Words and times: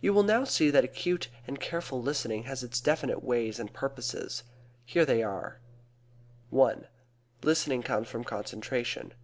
You 0.00 0.12
will 0.12 0.24
now 0.24 0.42
see 0.42 0.68
that 0.72 0.82
acute 0.82 1.28
and 1.46 1.60
careful 1.60 2.02
listening 2.02 2.42
has 2.42 2.64
its 2.64 2.80
definite 2.80 3.22
ways 3.22 3.60
and 3.60 3.72
purposes. 3.72 4.42
Here 4.84 5.04
they 5.06 5.22
are: 5.22 5.60
I. 6.52 6.74
Listening 7.42 7.84
comes 7.84 8.08
from 8.08 8.24
concentration. 8.24 9.14